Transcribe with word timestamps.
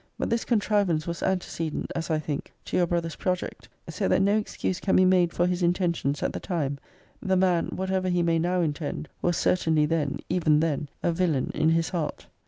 But 0.17 0.31
this 0.31 0.43
contrivance 0.45 1.05
was 1.05 1.21
antecedent, 1.21 1.91
as 1.95 2.09
I 2.09 2.17
think, 2.17 2.51
to 2.65 2.75
your 2.75 2.87
brother's 2.87 3.15
project; 3.15 3.69
so 3.87 4.07
that 4.07 4.23
no 4.23 4.35
excuse 4.35 4.79
can 4.79 4.95
be 4.95 5.05
made 5.05 5.31
>>> 5.31 5.31
for 5.31 5.45
his 5.45 5.61
intentions 5.61 6.23
at 6.23 6.33
the 6.33 6.39
time 6.39 6.79
the 7.21 7.37
man, 7.37 7.67
whatever 7.75 8.09
he 8.09 8.23
may 8.23 8.39
now 8.39 8.61
intend, 8.61 9.09
was 9.21 9.37
certainly 9.37 9.85
then, 9.85 10.17
even 10.27 10.59
then, 10.59 10.89
a 11.03 11.11
villain 11.11 11.51
in 11.53 11.69
his 11.69 11.89
heart. 11.89 12.25